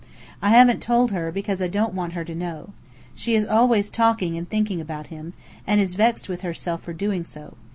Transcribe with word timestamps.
I 0.41 0.49
haven't 0.49 0.81
told 0.81 1.11
her, 1.11 1.31
because 1.31 1.61
I 1.61 1.67
don't 1.67 1.93
want 1.93 2.13
her 2.13 2.23
to 2.23 2.33
know. 2.33 2.71
She 3.13 3.35
is 3.35 3.45
always 3.45 3.91
talking 3.91 4.35
and 4.35 4.49
thinking 4.49 4.81
about 4.81 5.07
him, 5.13 5.33
and 5.67 5.79
is 5.79 5.93
vexed 5.93 6.27
with 6.27 6.41
herself 6.41 6.81
for 6.81 6.91
doing 6.91 7.23
so. 7.23 7.55